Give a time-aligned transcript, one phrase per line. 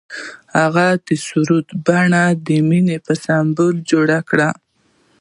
[0.59, 4.39] هغه د سرود په بڼه د مینې سمبول جوړ کړ.